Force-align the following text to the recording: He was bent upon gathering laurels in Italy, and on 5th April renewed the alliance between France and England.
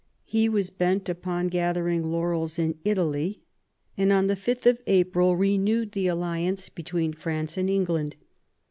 He 0.25 0.49
was 0.49 0.71
bent 0.71 1.09
upon 1.09 1.49
gathering 1.49 2.09
laurels 2.11 2.57
in 2.57 2.79
Italy, 2.83 3.43
and 3.95 4.11
on 4.11 4.27
5th 4.27 4.79
April 4.87 5.35
renewed 5.35 5.91
the 5.91 6.07
alliance 6.07 6.69
between 6.69 7.13
France 7.13 7.55
and 7.55 7.69
England. 7.69 8.15